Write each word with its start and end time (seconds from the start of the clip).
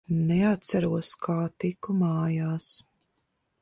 Neatceros, 0.29 1.13
kā 1.27 1.37
tiku 1.65 1.99
mājās. 2.01 2.75